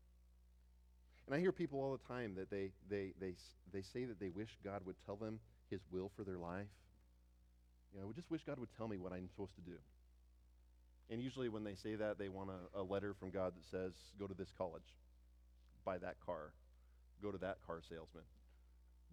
[1.26, 3.34] And I hear people all the time that they, they, they,
[3.72, 5.38] they say that they wish God would tell them
[5.70, 6.72] his will for their life.
[7.92, 9.76] You know, we just wish God would tell me what I'm supposed to do.
[11.10, 13.92] And usually when they say that, they want a, a letter from God that says,
[14.18, 14.96] go to this college,
[15.84, 16.52] buy that car,
[17.22, 18.24] go to that car salesman.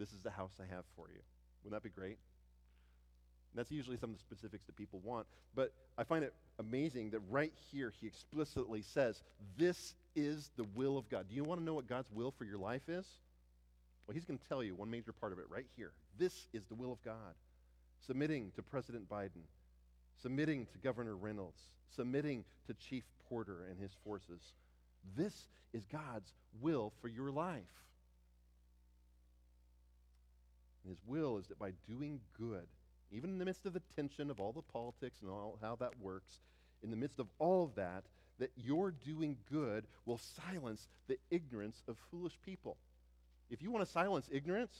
[0.01, 1.19] This is the house I have for you.
[1.63, 2.17] Wouldn't that be great?
[3.51, 5.27] And that's usually some of the specifics that people want.
[5.53, 9.21] But I find it amazing that right here he explicitly says,
[9.59, 11.27] This is the will of God.
[11.29, 13.05] Do you want to know what God's will for your life is?
[14.07, 15.91] Well, he's going to tell you one major part of it right here.
[16.17, 17.35] This is the will of God.
[18.07, 19.45] Submitting to President Biden,
[20.19, 21.61] submitting to Governor Reynolds,
[21.95, 24.41] submitting to Chief Porter and his forces.
[25.15, 27.61] This is God's will for your life.
[30.83, 32.67] And his will is that by doing good,
[33.11, 35.99] even in the midst of the tension of all the politics and all how that
[35.99, 36.39] works,
[36.83, 38.03] in the midst of all of that,
[38.39, 42.77] that your doing good will silence the ignorance of foolish people.
[43.49, 44.75] If you want to silence ignorance,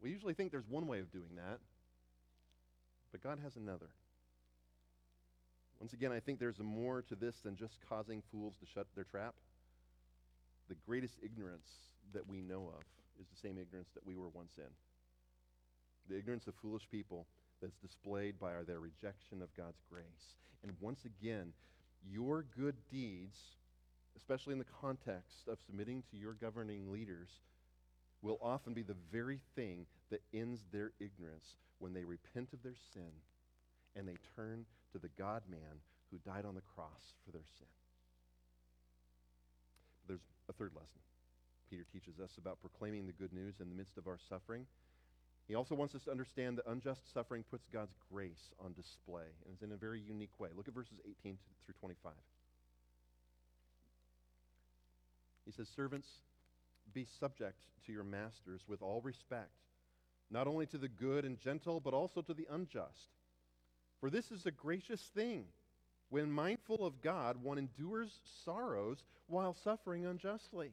[0.00, 1.58] we usually think there's one way of doing that,
[3.10, 3.90] but God has another.
[5.78, 9.04] Once again, I think there's more to this than just causing fools to shut their
[9.04, 9.34] trap.
[10.68, 11.66] The greatest ignorance
[12.14, 12.84] that we know of
[13.22, 14.70] is the same ignorance that we were once in.
[16.08, 17.26] The ignorance of foolish people
[17.60, 20.34] that's displayed by their rejection of God's grace.
[20.62, 21.52] And once again,
[22.10, 23.38] your good deeds,
[24.16, 27.28] especially in the context of submitting to your governing leaders,
[28.20, 32.76] will often be the very thing that ends their ignorance when they repent of their
[32.92, 33.10] sin
[33.94, 35.80] and they turn to the God man
[36.10, 37.66] who died on the cross for their sin.
[40.08, 41.00] There's a third lesson.
[41.72, 44.66] Peter teaches us about proclaiming the good news in the midst of our suffering.
[45.48, 49.54] He also wants us to understand that unjust suffering puts God's grace on display, and
[49.54, 50.50] it's in a very unique way.
[50.54, 52.12] Look at verses 18 through 25.
[55.46, 56.08] He says, Servants,
[56.92, 59.56] be subject to your masters with all respect,
[60.30, 63.08] not only to the good and gentle, but also to the unjust.
[63.98, 65.46] For this is a gracious thing.
[66.10, 70.72] When mindful of God, one endures sorrows while suffering unjustly.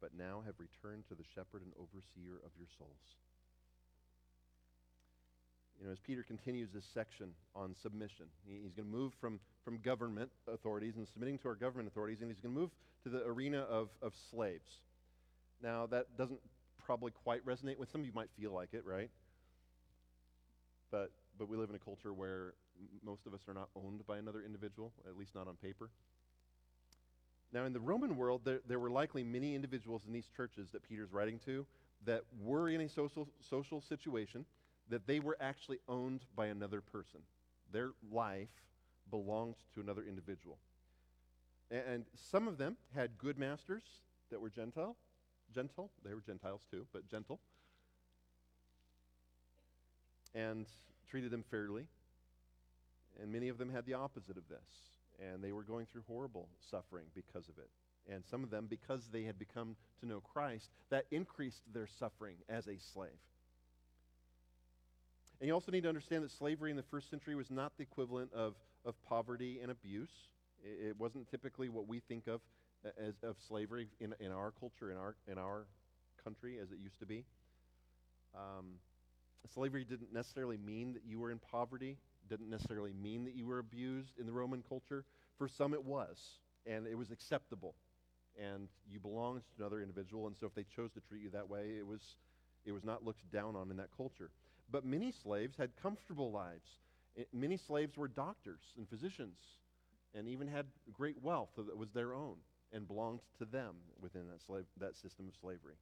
[0.00, 3.14] but now have returned to the shepherd and overseer of your souls.
[5.80, 9.78] You know, as Peter continues this section on submission, he's going to move from, from
[9.78, 12.70] government authorities and submitting to our government authorities, and he's going to move
[13.04, 14.80] to the arena of, of slaves.
[15.62, 16.40] Now, that doesn't
[16.84, 19.08] probably quite resonate with some of you might feel like it, right?
[20.90, 22.54] But, but we live in a culture where
[23.02, 25.88] most of us are not owned by another individual, at least not on paper.
[27.52, 30.88] Now, in the Roman world, there, there were likely many individuals in these churches that
[30.88, 31.66] Peter's writing to
[32.06, 34.44] that were in a social, social situation
[34.88, 37.20] that they were actually owned by another person.
[37.72, 38.48] Their life
[39.10, 40.58] belonged to another individual.
[41.70, 43.82] And, and some of them had good masters
[44.30, 44.96] that were Gentile.
[45.52, 45.90] Gentle.
[46.04, 47.40] They were Gentiles too, but gentle.
[50.34, 50.66] And
[51.10, 51.86] treated them fairly.
[53.20, 54.99] And many of them had the opposite of this.
[55.20, 57.68] And they were going through horrible suffering because of it.
[58.12, 62.36] And some of them, because they had become to know Christ, that increased their suffering
[62.48, 63.10] as a slave.
[65.40, 67.82] And you also need to understand that slavery in the first century was not the
[67.82, 68.54] equivalent of,
[68.84, 70.10] of poverty and abuse.
[70.62, 72.40] It, wasn't typically what we think of
[72.98, 75.64] as of slavery in, in our culture, in our, in our
[76.22, 77.24] country, as it used to be.
[78.34, 78.74] Um,
[79.54, 81.96] slavery didn't necessarily mean that you were in poverty
[82.30, 85.04] didn't necessarily mean that you were abused in the Roman culture.
[85.36, 86.18] For some, it was,
[86.66, 87.74] and it was acceptable,
[88.40, 90.26] and you belonged to another individual.
[90.26, 92.00] And so, if they chose to treat you that way, it was
[92.64, 94.30] it was not looked down on in that culture.
[94.70, 96.78] But many slaves had comfortable lives.
[97.16, 99.38] It, many slaves were doctors and physicians,
[100.14, 102.36] and even had great wealth that was their own
[102.72, 105.74] and belonged to them within that slave that system of slavery.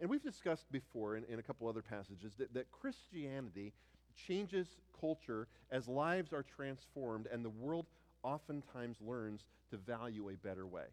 [0.00, 3.72] And we've discussed before in, in a couple other passages that, that Christianity
[4.16, 4.66] changes
[5.00, 7.86] culture as lives are transformed and the world
[8.22, 10.84] oftentimes learns to value a better way.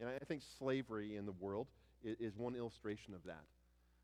[0.00, 1.66] And I think slavery in the world
[2.02, 3.44] is, is one illustration of that.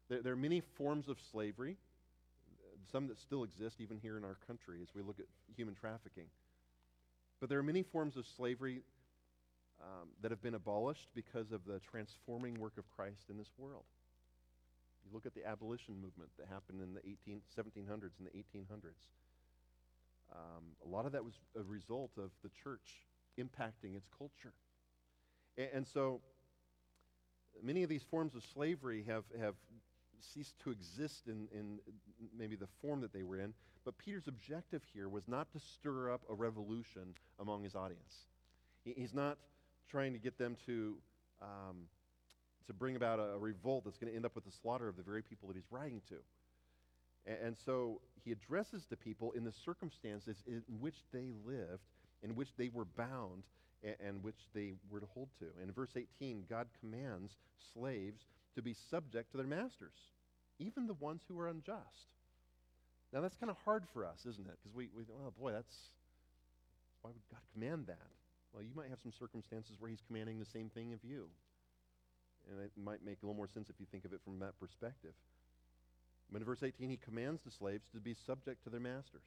[0.09, 1.77] There, there, are many forms of slavery.
[2.93, 6.27] some that still exist even here in our country as we look at human trafficking.
[7.41, 8.83] But there are many forms of slavery
[9.81, 13.85] um, that have been abolished because of the transforming work of Christ in this world.
[15.09, 19.09] You look at the abolition movement that happened in the 18, 1700s and the 1800s.
[20.31, 23.07] Um, a lot of that was a result of the church
[23.39, 24.53] impacting its culture.
[25.57, 26.21] And, and so
[27.63, 29.55] many of these forms of slavery have, have
[30.21, 31.79] ceased to exist in, in
[32.37, 33.55] maybe the form that they were in.
[33.85, 38.27] But Peter's objective here was not to stir up a revolution among his audience.
[38.85, 39.39] He, he's not
[39.89, 40.97] trying to get them to,
[41.41, 41.87] um,
[42.69, 44.97] to bring about a, a revolt that's going to end up with the slaughter of
[44.97, 46.17] the very people that he's writing to.
[47.27, 51.83] And, and so he addresses the people in the circumstances in which they lived,
[52.23, 53.43] in which they were bound,
[53.83, 55.47] and, and which they were to hold to.
[55.61, 57.33] And in verse 18, God commands
[57.75, 58.23] slaves
[58.55, 59.97] to be subject to their masters,
[60.59, 62.13] even the ones who are unjust.
[63.13, 64.59] Now, that's kind of hard for us, isn't it?
[64.63, 65.75] Because we, we, oh boy, that's,
[67.01, 68.11] why would God command that?
[68.53, 71.29] Well, you might have some circumstances where He's commanding the same thing of you.
[72.51, 74.59] And it might make a little more sense if you think of it from that
[74.59, 75.13] perspective.
[76.31, 79.25] But in verse 18, He commands the slaves to be subject to their masters.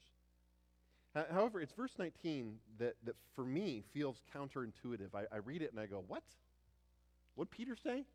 [1.13, 5.13] However, it's verse 19 that, that for me feels counterintuitive.
[5.13, 6.23] I, I read it and I go, What?
[7.35, 8.05] What Peter say?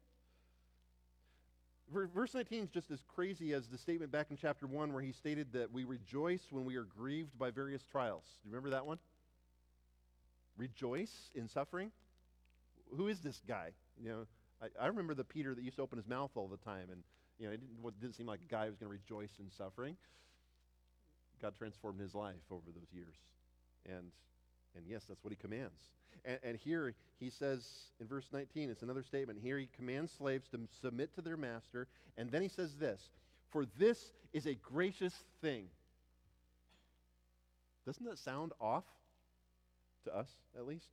[1.93, 5.13] Verse 19 is just as crazy as the statement back in chapter 1 where he
[5.13, 8.25] stated that we rejoice when we are grieved by various trials.
[8.43, 8.99] Do you remember that one?
[10.57, 11.93] Rejoice in suffering?
[12.97, 13.71] Who is this guy?
[14.03, 14.27] You know,
[14.63, 17.03] I, I remember the Peter that used to open his mouth all the time, and
[17.39, 19.51] you know, it didn't, didn't seem like a guy who was going to rejoice in
[19.51, 19.97] suffering.
[21.43, 23.15] God transformed his life over those years.
[23.85, 24.11] And,
[24.75, 25.81] and yes, that's what he commands.
[26.25, 27.67] And, and here he says
[28.01, 29.39] in verse 19, it's another statement.
[29.43, 31.89] Here he commands slaves to submit to their master.
[32.17, 33.11] And then he says this
[33.51, 35.67] For this is a gracious thing.
[37.85, 38.85] Doesn't that sound off
[40.05, 40.89] to us, at least?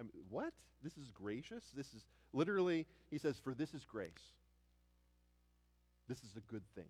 [0.00, 0.52] I mean, what?
[0.82, 1.64] This is gracious?
[1.76, 4.32] This is literally, he says, For this is grace.
[6.08, 6.88] This is a good thing.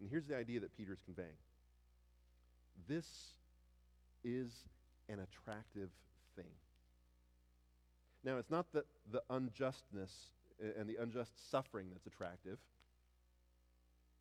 [0.00, 1.36] And here's the idea that Peter is conveying
[2.88, 3.34] this
[4.24, 4.50] is
[5.08, 5.90] an attractive
[6.36, 6.50] thing.
[8.24, 10.12] Now, it's not the, the unjustness
[10.62, 12.58] uh, and the unjust suffering that's attractive,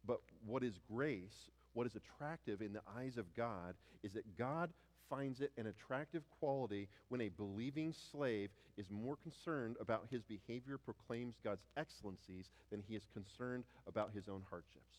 [0.05, 4.71] but what is grace, what is attractive in the eyes of God, is that God
[5.11, 10.77] finds it an attractive quality when a believing slave is more concerned about his behavior
[10.77, 14.97] proclaims God's excellencies than he is concerned about his own hardships.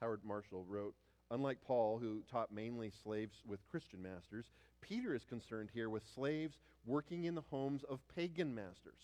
[0.00, 0.94] Howard Marshall wrote,
[1.30, 4.46] Unlike Paul, who taught mainly slaves with Christian masters,
[4.80, 9.00] Peter is concerned here with slaves working in the homes of pagan masters.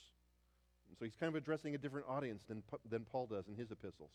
[0.89, 3.71] And so he's kind of addressing a different audience than, than Paul does in his
[3.71, 4.11] epistles.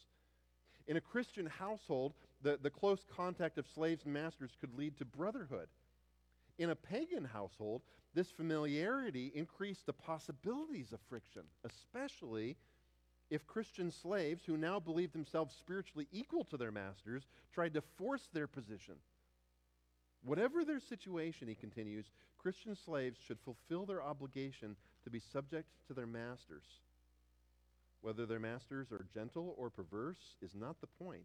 [0.88, 5.06] In a Christian household, the, the close contact of slaves and masters could lead to
[5.06, 5.68] brotherhood.
[6.58, 7.82] In a pagan household,
[8.14, 12.58] this familiarity increased the possibilities of friction, especially
[13.30, 18.30] if Christian slaves who now believed themselves spiritually equal to their masters tried to force
[18.34, 18.96] their position.
[20.24, 22.06] Whatever their situation, he continues,
[22.38, 26.66] Christian slaves should fulfill their obligation to be subject to their masters.
[28.04, 31.24] Whether their masters are gentle or perverse is not the point.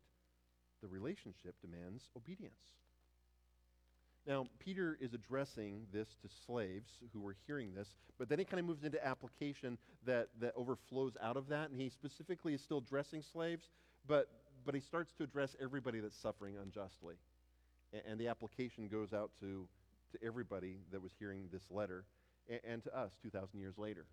[0.80, 2.54] The relationship demands obedience.
[4.28, 8.60] Now, Peter is addressing this to slaves who were hearing this, but then he kind
[8.60, 9.76] of moves into application
[10.06, 13.70] that, that overflows out of that, and he specifically is still addressing slaves,
[14.06, 14.28] but,
[14.64, 17.16] but he starts to address everybody that's suffering unjustly.
[17.92, 19.66] And, and the application goes out to,
[20.12, 22.04] to everybody that was hearing this letter
[22.48, 24.04] and, and to us 2,000 years later.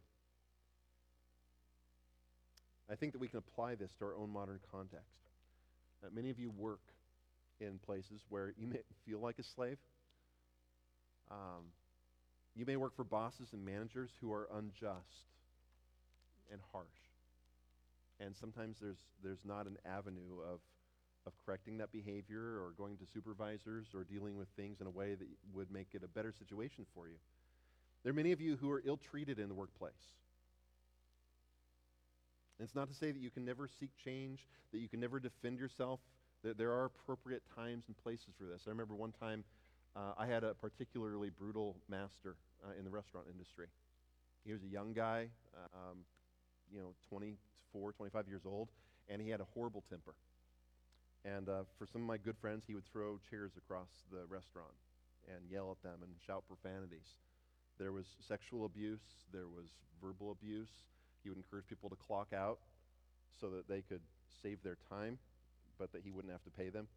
[2.90, 5.30] I think that we can apply this to our own modern context.
[6.04, 6.82] Uh, many of you work
[7.60, 9.78] in places where you may feel like a slave.
[11.32, 11.66] Um,
[12.56, 15.28] you may work for bosses and managers who are unjust
[16.52, 16.86] and harsh.
[18.20, 20.60] And sometimes there's, there's not an avenue of,
[21.26, 25.16] of correcting that behavior or going to supervisors or dealing with things in a way
[25.16, 27.16] that would make it a better situation for you.
[28.04, 29.94] There are many of you who are ill treated in the workplace.
[32.58, 35.20] And it's not to say that you can never seek change, that you can never
[35.20, 36.00] defend yourself.
[36.44, 38.64] There, there are appropriate times and places for this.
[38.68, 39.44] I remember one time
[39.96, 43.68] uh, I had a particularly brutal master uh, in the restaurant industry.
[44.46, 45.28] He was a young guy,
[45.74, 45.98] um,
[46.72, 48.70] you know, 24, 25 years old,
[49.10, 50.14] and he had a horrible temper.
[51.26, 54.76] And uh, for some of my good friends, he would throw chairs across the restaurant
[55.28, 57.18] and yell at them and shout profanities.
[57.80, 59.02] There was sexual abuse,
[59.34, 59.66] there was
[60.02, 60.70] verbal abuse.
[61.26, 62.60] He would encourage people to clock out
[63.42, 64.02] so that they could
[64.44, 65.18] save their time,
[65.80, 66.88] but that he wouldn't have to pay them.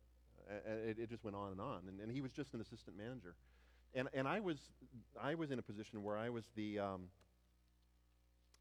[0.48, 0.52] Uh,
[0.86, 1.80] it, it, just went on and on.
[1.88, 3.34] And, and, he was just an assistant manager.
[3.94, 4.58] And, and I, was,
[5.20, 7.00] I was in a position where I was the, um,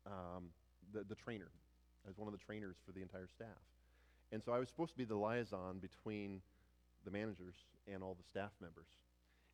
[0.05, 0.49] um,
[0.93, 1.51] the, the trainer.
[2.05, 3.59] I was one of the trainers for the entire staff.
[4.31, 6.41] And so I was supposed to be the liaison between
[7.05, 7.55] the managers
[7.91, 8.87] and all the staff members.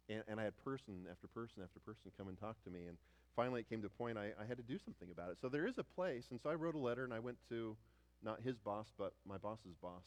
[0.09, 2.85] And, and I had person after person after person come and talk to me.
[2.87, 2.97] And
[3.35, 5.37] finally, it came to a point I, I had to do something about it.
[5.41, 6.25] So there is a place.
[6.31, 7.75] And so I wrote a letter and I went to
[8.23, 10.03] not his boss, but my boss's boss,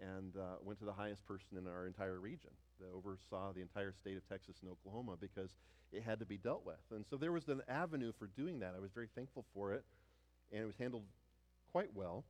[0.00, 2.50] and uh, went to the highest person in our entire region
[2.80, 5.50] that oversaw the entire state of Texas and Oklahoma because
[5.92, 6.80] it had to be dealt with.
[6.90, 8.74] And so there was an avenue for doing that.
[8.76, 9.84] I was very thankful for it,
[10.52, 11.04] and it was handled
[11.70, 12.24] quite well.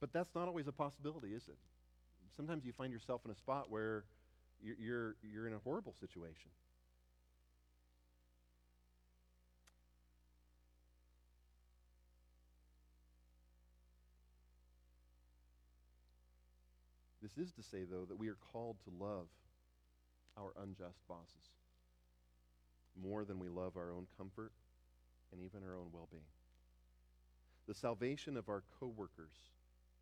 [0.00, 1.56] But that's not always a possibility, is it?
[2.36, 4.04] Sometimes you find yourself in a spot where
[4.62, 6.50] you're, you're, you're in a horrible situation.
[17.24, 19.28] This is to say, though, that we are called to love
[20.36, 21.48] our unjust bosses
[23.02, 24.52] more than we love our own comfort
[25.32, 26.28] and even our own well being.
[27.66, 29.32] The salvation of our coworkers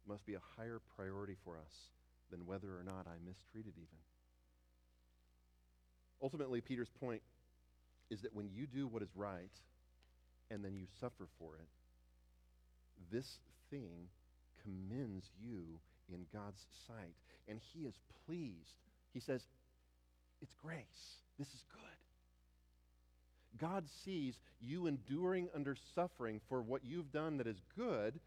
[0.08, 1.90] must be a higher priority for us
[2.32, 3.98] than whether or not I'm mistreated, even.
[6.20, 7.22] Ultimately, Peter's point
[8.10, 9.60] is that when you do what is right
[10.50, 11.68] and then you suffer for it,
[13.12, 13.38] this
[13.70, 14.08] thing
[14.64, 15.78] commends you
[16.14, 17.14] in God's sight.
[17.48, 17.94] And he is
[18.26, 18.76] pleased.
[19.12, 19.42] He says,
[20.40, 21.20] It's grace.
[21.38, 21.82] This is good.
[23.58, 28.18] God sees you enduring under suffering for what you've done that is good,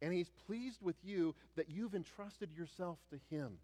[0.00, 3.58] and he's pleased with you that you've entrusted yourself to him.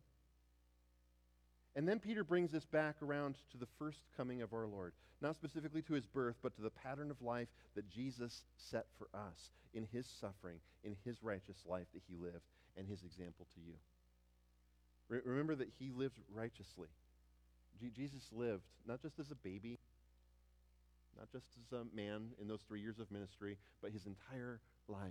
[1.77, 5.37] And then Peter brings us back around to the first coming of our Lord, not
[5.37, 9.51] specifically to his birth, but to the pattern of life that Jesus set for us
[9.73, 12.45] in his suffering, in his righteous life that he lived,
[12.77, 13.75] and his example to you.
[15.09, 16.89] Re- remember that he lived righteously.
[17.95, 19.79] Jesus lived not just as a baby,
[21.19, 25.11] not just as a man in those three years of ministry, but his entire life.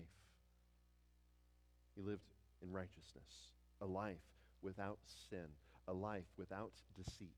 [1.95, 2.21] He lived
[2.61, 3.51] in righteousness,
[3.81, 4.17] a life
[4.61, 4.99] without
[5.29, 5.47] sin,
[5.87, 7.35] a life without deceit.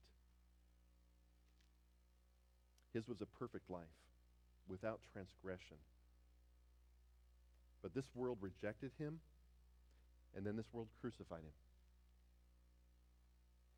[2.94, 3.86] His was a perfect life
[4.68, 5.78] without transgression.
[7.82, 9.20] But this world rejected him,
[10.36, 11.54] and then this world crucified him.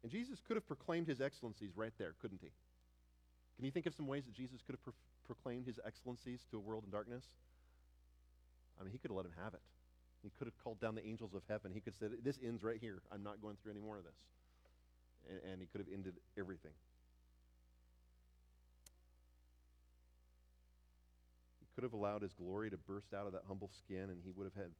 [0.03, 2.51] And Jesus could have proclaimed his excellencies right there, couldn't he?
[3.55, 4.93] Can you think of some ways that Jesus could have pro-
[5.25, 7.23] proclaimed his excellencies to a world in darkness?
[8.79, 9.61] I mean, he could have let him have it.
[10.23, 11.71] He could have called down the angels of heaven.
[11.73, 13.01] He could have said, This ends right here.
[13.11, 14.15] I'm not going through any more of this.
[15.29, 16.71] And, and he could have ended everything.
[21.59, 24.31] He could have allowed his glory to burst out of that humble skin, and he
[24.31, 24.71] would have had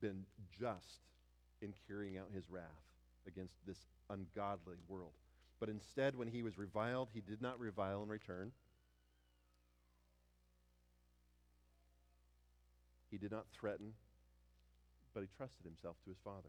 [0.00, 0.24] been
[0.58, 1.00] just
[1.62, 2.64] in carrying out his wrath
[3.26, 3.78] against this
[4.08, 5.12] ungodly world.
[5.58, 8.52] But instead, when he was reviled, he did not revile in return.
[13.10, 13.92] He did not threaten,
[15.12, 16.48] but he trusted himself to his Father.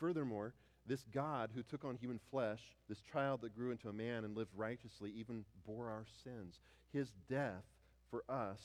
[0.00, 0.54] Furthermore,
[0.86, 4.36] this God who took on human flesh, this child that grew into a man and
[4.36, 6.58] lived righteously, even bore our sins.
[6.92, 7.64] His death
[8.10, 8.60] for us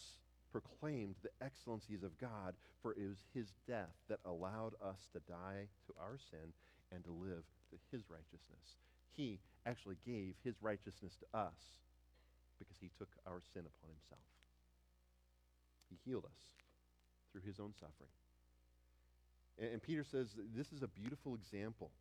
[0.51, 5.67] proclaimed the excellencies of God, for it was his death that allowed us to die
[5.87, 6.53] to our sin
[6.91, 8.77] and to live to his righteousness.
[9.15, 11.79] He actually gave his righteousness to us
[12.59, 14.27] because he took our sin upon himself.
[15.89, 16.41] He healed us
[17.31, 18.11] through his own suffering.
[19.59, 21.91] And, and Peter says this is a beautiful example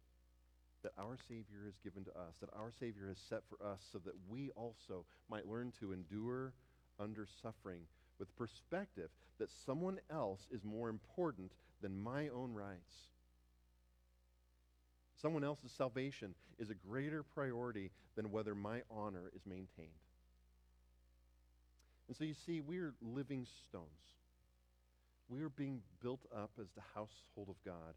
[0.83, 3.99] that our Savior has given to us, that our Savior has set for us so
[4.05, 6.53] that we also might learn to endure
[6.99, 7.83] under suffering
[8.21, 9.09] with perspective
[9.41, 11.51] that someone else is more important
[11.83, 13.09] than my own rights.
[15.21, 19.89] Someone else's salvation is a greater priority than whether my honor is maintained.
[22.07, 23.87] And so you see, we're living stones.
[25.29, 27.95] We are being built up as the household of God.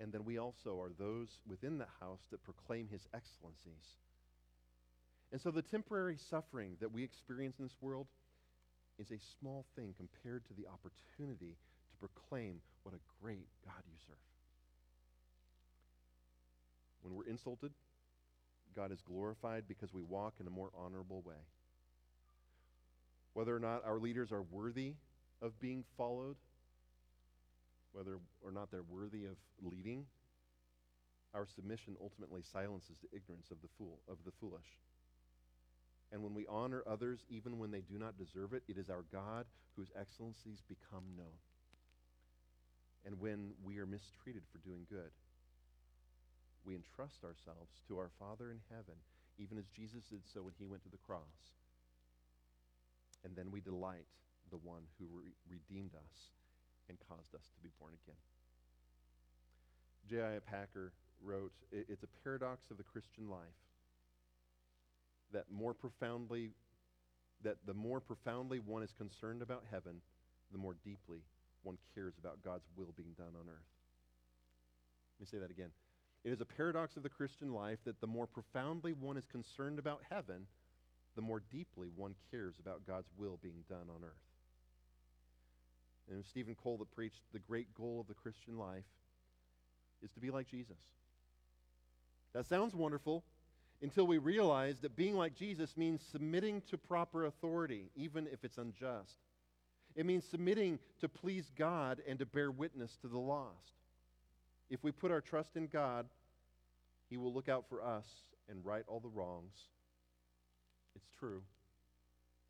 [0.00, 3.96] And then we also are those within the house that proclaim his excellencies.
[5.32, 8.06] And so the temporary suffering that we experience in this world
[8.98, 11.56] is a small thing compared to the opportunity
[11.90, 14.16] to proclaim what a great God you serve.
[17.02, 17.72] When we're insulted,
[18.74, 21.42] God is glorified because we walk in a more honorable way.
[23.34, 24.94] Whether or not our leaders are worthy
[25.42, 26.36] of being followed,
[27.92, 30.06] whether or not they're worthy of leading,
[31.34, 34.78] our submission ultimately silences the ignorance of the fool of the foolish.
[36.12, 39.04] And when we honor others even when they do not deserve it, it is our
[39.12, 39.46] God
[39.76, 41.36] whose excellencies become known.
[43.04, 45.12] and when we are mistreated for doing good.
[46.64, 48.96] We entrust ourselves to our Father in heaven,
[49.38, 51.60] even as Jesus did so when he went to the cross.
[53.24, 54.06] And then we delight
[54.50, 56.30] the one who re- redeemed us
[56.88, 58.20] and caused us to be born again.
[60.08, 60.38] J.I.
[60.40, 60.92] Packer
[61.22, 63.58] wrote, It's a paradox of the Christian life
[65.34, 66.50] that more profoundly
[67.42, 70.00] that the more profoundly one is concerned about heaven,
[70.50, 71.18] the more deeply
[71.62, 73.70] one cares about God's will being done on earth.
[75.18, 75.70] Let me say that again.
[76.24, 79.78] It is a paradox of the Christian life that the more profoundly one is concerned
[79.78, 80.46] about heaven,
[81.16, 84.12] the more deeply one cares about God's will being done on earth.
[86.10, 88.84] And Steven Cole that preached the great goal of the Christian life
[90.02, 90.80] is to be like Jesus.
[92.32, 93.22] That sounds wonderful
[93.82, 98.58] until we realize that being like Jesus means submitting to proper authority, even if it's
[98.58, 99.18] unjust.
[99.94, 103.72] It means submitting to please God and to bear witness to the lost.
[104.70, 106.06] If we put our trust in God,
[107.10, 108.06] He will look out for us
[108.48, 109.54] and right all the wrongs.
[110.96, 111.42] It's true.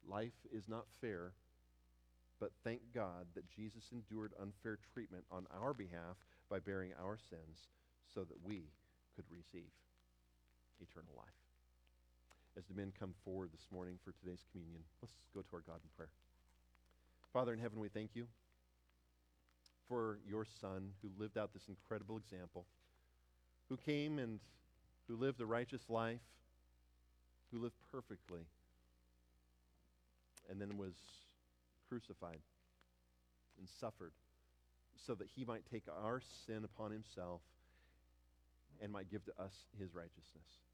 [0.09, 1.33] Life is not fair,
[2.41, 6.17] but thank God that Jesus endured unfair treatment on our behalf
[6.51, 7.69] by bearing our sins
[8.15, 8.65] so that we
[9.17, 9.71] could receive
[10.81, 11.39] eternal life.
[12.57, 15.81] As the men come forward this morning for today's communion, let's go to our God
[15.83, 16.11] in prayer.
[17.33, 18.27] Father in heaven, we thank you
[19.89, 22.65] for your Son who lived out this incredible example,
[23.69, 24.39] who came and
[25.09, 26.21] who lived a righteous life,
[27.51, 28.47] who lived perfectly,
[30.49, 30.95] and then was
[31.89, 32.39] crucified
[33.59, 34.13] and suffered
[35.07, 37.41] so that he might take our sin upon himself
[38.83, 40.65] and might give to us his righteousness.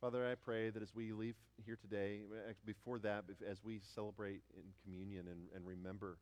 [0.00, 1.34] Father, I pray that as we leave
[1.66, 6.18] here today, eh, before that, as we celebrate in communion and, and remember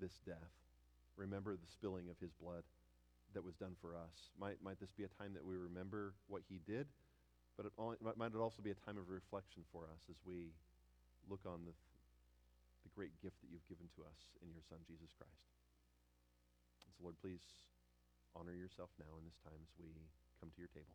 [0.00, 0.52] this death,
[1.16, 2.62] remember the spilling of his blood
[3.32, 6.42] that was done for us, might, might this be a time that we remember what
[6.44, 6.86] he did,
[7.56, 7.72] but it
[8.18, 10.52] might it also be a time of reflection for us as we
[11.30, 11.72] look on the,
[12.84, 15.48] the great gift that you've given to us in your Son, Jesus Christ.
[16.84, 17.40] And so, Lord, please
[18.36, 19.86] honor yourself now in this time as we
[20.40, 20.94] come to your table.